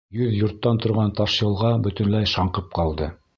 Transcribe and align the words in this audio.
Йөҙ 0.19 0.29
йорттан 0.37 0.79
торған 0.85 1.13
Ташлыйылға 1.19 1.69
бөтөнләй 1.89 2.31
шаңҡып 2.33 2.73
ҡалды. 2.81 3.13